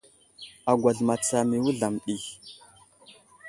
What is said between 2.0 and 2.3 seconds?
ɗi.